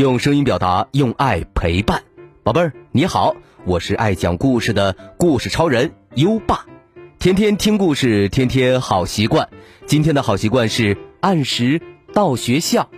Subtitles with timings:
[0.00, 2.02] 用声音表达，用爱陪伴。
[2.42, 6.64] 宝贝儿，你好，我是爱讲故事的故事超人优爸。
[7.18, 9.50] 天天听故事，天天好习惯。
[9.84, 11.82] 今天的好习惯是按时
[12.14, 12.88] 到学校。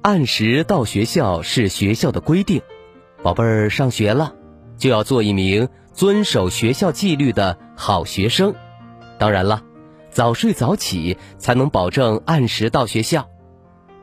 [0.00, 2.62] 按时到学校是学校的规定。
[3.20, 4.32] 宝贝儿，上学了，
[4.78, 8.54] 就要做一名遵守学校纪律的好学生。
[9.18, 9.64] 当然了。
[10.12, 13.28] 早睡早起才能保证按时到学校，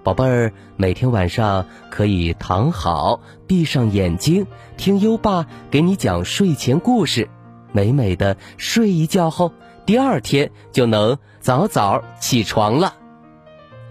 [0.04, 7.30] 宝贝儿，每天晚上可以躺好，闭上眼睛，听优爸给你讲睡前故事，
[7.72, 9.54] 美美的睡一觉后，
[9.86, 12.96] 第二天就能早早起床了。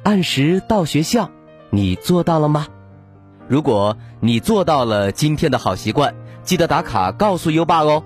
[0.02, 1.30] 按时到学校，
[1.70, 2.66] 你做到了吗？
[3.47, 8.02] 如果你做到了今天的好习惯，记得打卡告诉优爸哦。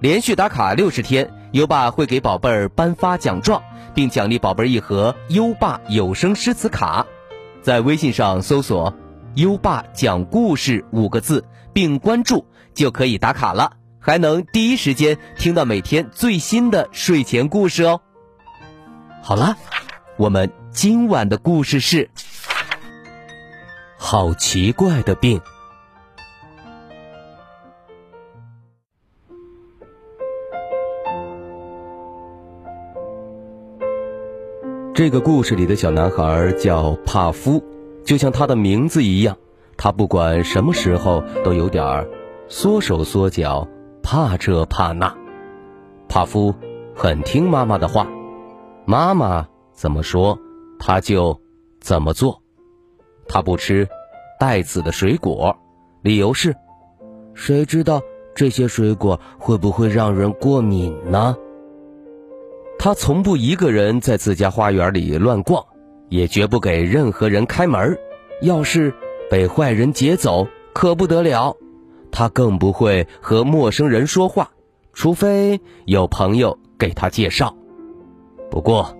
[0.00, 1.34] 连续打卡六十天。
[1.52, 3.60] 优爸会给宝贝儿颁发奖状，
[3.92, 7.04] 并奖励宝贝儿一盒优爸有声诗词卡。
[7.62, 8.94] 在微信上搜索
[9.36, 18.00] “优爸讲故事”五个字，并关注就可以打卡了，还能第一时间听到每天最新的睡前故事哦。
[19.22, 19.56] 好了，
[20.16, 22.10] 我们今晚的故事是：
[23.98, 25.40] 好奇怪的病。
[35.00, 37.64] 这个故事里的小男孩叫帕夫，
[38.04, 39.38] 就像他的名字一样，
[39.78, 42.06] 他不管什么时候都有点儿
[42.48, 43.66] 缩手缩脚，
[44.02, 45.16] 怕这怕那。
[46.06, 46.54] 帕夫
[46.94, 48.06] 很听妈妈的话，
[48.84, 50.38] 妈妈怎么说
[50.78, 51.40] 他就
[51.80, 52.42] 怎么做。
[53.26, 53.88] 他不吃
[54.38, 55.56] 带籽的水果，
[56.02, 56.54] 理由是，
[57.32, 58.02] 谁知道
[58.34, 61.38] 这些水果会不会让人过敏呢？
[62.82, 65.62] 他从不一个人在自家花园里乱逛，
[66.08, 67.98] 也绝不给任何人开门。
[68.40, 68.94] 要是
[69.30, 71.54] 被坏人劫走，可不得了。
[72.10, 74.52] 他更不会和陌生人说话，
[74.94, 77.54] 除非有朋友给他介绍。
[78.50, 78.96] 不过，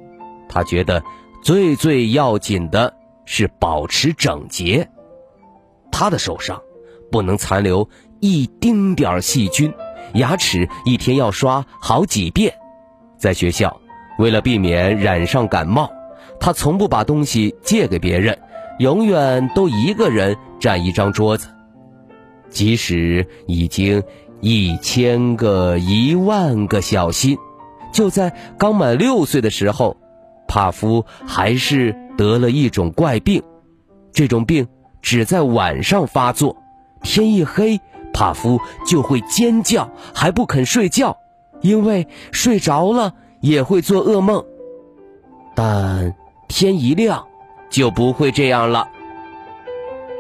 [0.46, 1.02] 他觉得
[1.42, 2.92] 最最要紧的
[3.24, 4.90] 是保持整洁。
[5.90, 6.60] 他的手上
[7.10, 7.88] 不能残留
[8.20, 9.72] 一丁点细菌，
[10.12, 12.59] 牙齿一天要刷好几遍。
[13.20, 13.80] 在学校，
[14.18, 15.90] 为了避免染上感冒，
[16.40, 18.38] 他从不把东西借给别人，
[18.78, 21.48] 永远都一个人占一张桌子。
[22.48, 24.02] 即使已经
[24.40, 27.36] 一千个、一万个小心，
[27.92, 29.98] 就在刚满六岁的时候，
[30.48, 33.42] 帕夫还是得了一种怪病。
[34.12, 34.66] 这种病
[35.02, 36.56] 只在晚上发作，
[37.02, 37.80] 天一黑，
[38.14, 41.18] 帕夫就会尖叫，还不肯睡觉。
[41.60, 44.44] 因为睡着了也会做噩梦，
[45.54, 46.14] 但
[46.48, 47.26] 天一亮
[47.70, 48.88] 就不会这样了。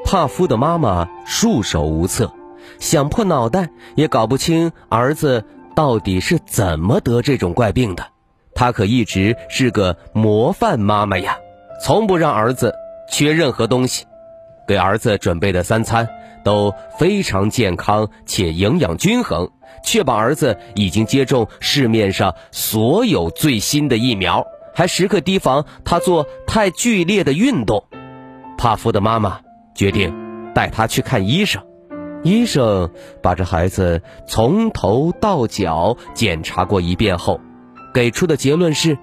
[0.04, 2.32] 帕夫的妈妈束手无策，
[2.78, 8.06] 想破脑袋也搞不清儿子到底是怎么得这种怪病的。
[8.54, 11.38] 她可一直是个模范妈妈呀，
[11.82, 12.74] 从不让儿子
[13.10, 14.04] 缺任何东西，
[14.66, 16.08] 给儿子准备的三餐
[16.44, 19.50] 都非常健康且营养均衡。
[19.84, 27.84] 确保儿子已经接种市面上所有最新的疫苗，还时刻提防他做太剧烈的运动。
[28.58, 29.40] 帕夫的妈妈
[29.74, 30.12] 决定
[30.54, 31.62] 带他去看医生。
[32.22, 32.90] 医生
[33.22, 37.40] 把这孩子从头到脚检查过一遍后，
[37.94, 38.98] 给出的结论是：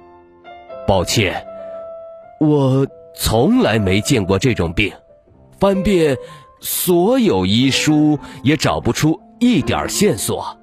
[0.88, 1.48] 抱歉，
[2.40, 2.86] 我
[3.16, 4.94] 从来没见过这种病，
[5.60, 6.16] 翻遍
[6.62, 10.57] 所有医书也找不出一点线索。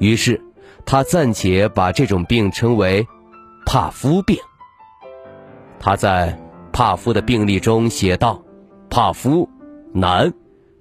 [0.00, 0.42] 于是，
[0.86, 3.06] 他暂且把这种病称为
[3.66, 4.36] “帕夫病”。
[5.78, 6.38] 他在
[6.72, 8.42] 帕夫的病历中写道
[8.88, 9.46] ：“帕夫，
[9.92, 10.32] 男，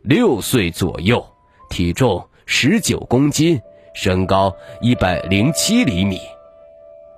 [0.03, 1.25] 六岁左右，
[1.69, 3.59] 体重十九公斤，
[3.94, 6.18] 身高一百零七厘米，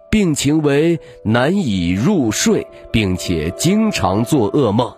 [0.10, 4.92] 病情为难以入睡，并且经常做噩梦。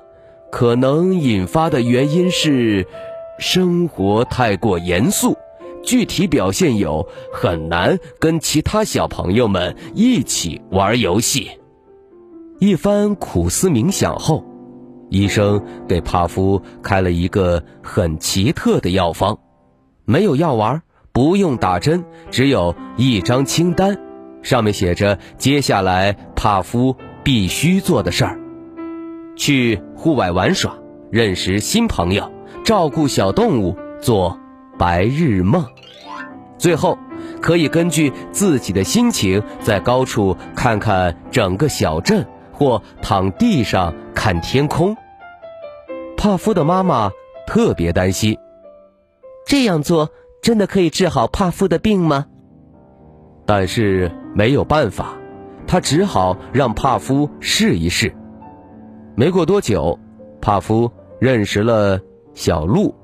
[0.49, 2.87] 可能引发的原因是
[3.39, 5.37] 生活太过严肃。”
[5.83, 11.51] 具体表现有很难跟其他小朋友们一起玩游戏。
[12.59, 14.45] 一番苦思冥想后，
[15.09, 19.37] 医生给帕夫开了一个很奇特的药方，
[20.05, 20.81] 没有药丸，
[21.11, 23.99] 不用打针，只有一张清单，
[24.41, 28.39] 上面写着接下来帕夫必须做的事儿：
[29.35, 30.77] 去户外玩耍，
[31.11, 32.31] 认识新朋友，
[32.63, 34.39] 照顾小动物，做。
[34.77, 35.65] 白日梦，
[36.57, 36.97] 最后
[37.41, 44.95] 可以根据自己的心情，在高处看看整个小镇，或躺地上看天空。
[46.17, 47.11] 帕夫的妈妈
[47.45, 48.37] 特别担心，
[49.45, 50.09] 这样做
[50.41, 52.25] 真的可以治好帕夫的病吗？
[53.45, 55.17] 但是没有办法，
[55.67, 58.15] 他只好让帕夫试一试。
[59.15, 59.99] 没过多久，
[60.41, 61.99] 帕夫认识了
[62.33, 62.95] 小鹿。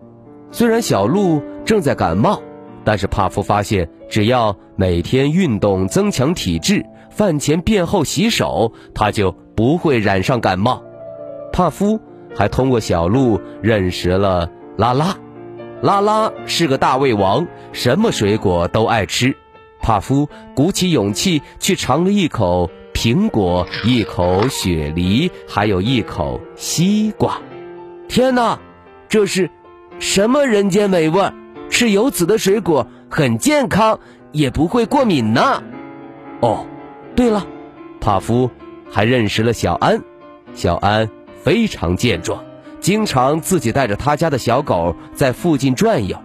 [0.51, 2.42] 虽然小鹿正在感冒，
[2.83, 10.81] 但是帕夫发现，只要每天运动增强体质，饭前便后洗手，他就不会染上感冒。
[11.54, 12.00] 帕夫
[12.36, 15.16] 还通过小鹿认识了拉拉。
[15.83, 19.38] 拉拉是个大胃王，什么水果都爱吃。
[19.80, 27.39] 帕夫鼓起勇气去尝了一口苹果，一口雪梨，还有一口西瓜。
[28.07, 28.60] 天哪，
[29.07, 29.51] 这是
[30.00, 31.31] 什么人间美味？
[31.69, 34.00] 吃有籽的水果很健康，
[34.31, 35.63] 也不会过敏呢。
[36.42, 36.66] 哦，
[37.16, 37.45] 对了，
[38.00, 38.50] 帕夫
[38.89, 40.01] 还认识了小安。
[40.54, 41.10] 小安
[41.44, 42.44] 非常健壮，
[42.80, 46.18] 经常自己带着他家的小狗在附近转悠。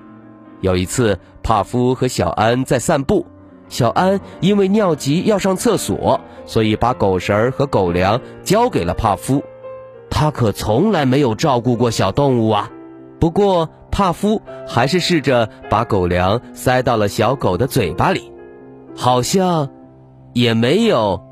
[0.61, 3.27] 有一次，帕夫和小安在散步。
[3.69, 9.43] 小安因为尿急要上厕所，所以把狗食儿和狗粮交给了帕夫。
[10.11, 12.71] 他可从来没有照顾过小动物啊。
[13.19, 18.33] 不过帕夫还是试着把狗粮塞到了小狗的嘴巴里，
[18.97, 19.71] 好像
[20.33, 21.23] 也没有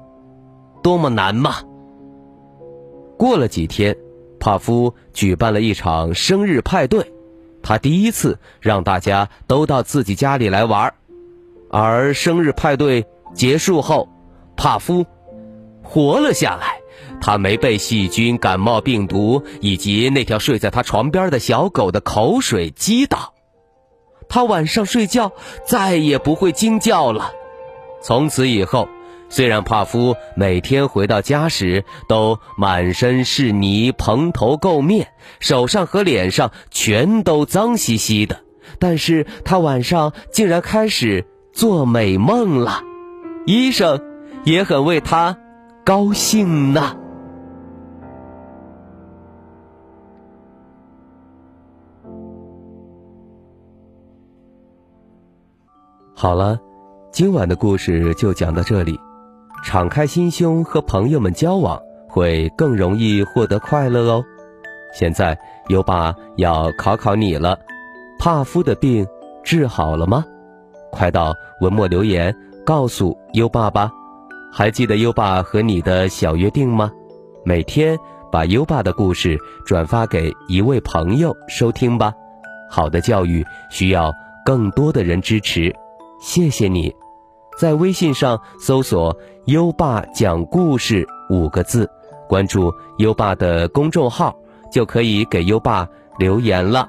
[0.80, 1.56] 多么难嘛。
[3.18, 3.96] 过了几天，
[4.38, 7.12] 帕夫举办了一场生日派对，
[7.64, 10.94] 他第一次让大家都到自己家里来玩。
[11.68, 13.04] 而生日派对
[13.34, 14.08] 结束后，
[14.56, 15.04] 帕夫
[15.82, 16.81] 活了下来。
[17.20, 23.34] 他没被细菌、感冒病毒以及那条睡在他床边的小狗的口水击倒。
[24.28, 25.32] 他晚上睡觉
[25.66, 27.32] 再也不会惊叫了。
[28.02, 28.88] 从此以后，
[29.28, 35.08] 虽然帕夫每天回到家时都满身是泥、蓬头垢面，
[35.40, 38.40] 手上和脸上全都脏兮兮的，
[38.78, 41.26] 但是他晚上竟然开始。
[41.54, 42.82] 做美梦了，
[43.44, 44.00] 医生
[44.44, 45.36] 也很为他
[45.84, 46.96] 高兴呢。
[56.14, 56.56] 好了，
[57.10, 58.98] 今晚的故事就讲到这里。
[59.64, 64.24] 敞开心胸和朋友们交往，会更容易获得快乐哦。
[64.94, 65.36] 现在
[65.68, 67.58] 优爸要考考你了，
[68.20, 69.06] 帕夫的病
[69.42, 70.24] 治好了吗？
[70.92, 73.90] 快到文末留言告诉优爸吧，
[74.54, 76.92] 还记得优爸和你的小约定吗？
[77.42, 77.98] 每天
[78.30, 82.12] 把优爸的故事转发给一位朋友收听吧。
[82.70, 84.12] 好的教育需要
[84.44, 85.74] 更多的人支持，
[86.20, 86.94] 谢谢你。
[87.58, 89.16] 在微信上搜索
[89.46, 91.88] “优爸讲故事”五个字，
[92.28, 94.36] 关注优爸的公众号，
[94.70, 95.88] 就可以给优爸
[96.18, 96.88] 留言了。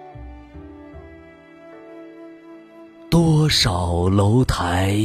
[3.11, 4.95] 多少楼台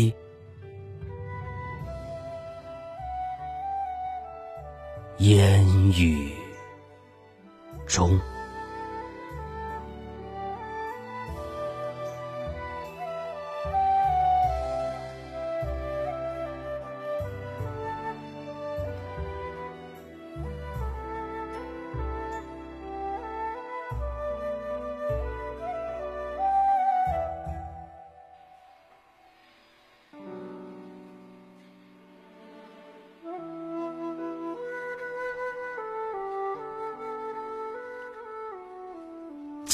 [5.18, 6.30] 烟雨
[7.84, 8.16] 中。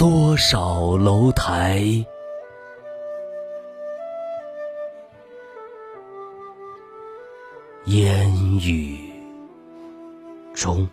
[0.00, 1.84] 多少楼台
[7.84, 8.98] 烟雨
[10.54, 10.88] 中。